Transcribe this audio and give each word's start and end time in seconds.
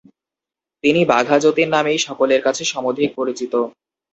তিনি 0.83 1.01
বাঘা 1.05 1.35
যতীন 1.39 1.67
নামেই 1.69 1.99
সকলের 2.07 2.41
কাছে 2.43 2.63
সমধিক 2.65 3.09
পরিচিত। 3.15 3.53